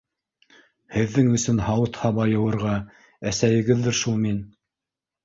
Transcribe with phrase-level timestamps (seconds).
[0.93, 2.71] Һеҙҙең өсөн һауыт-һаба йыуырға—
[3.33, 4.41] әсәйегеҙҙер шул мин.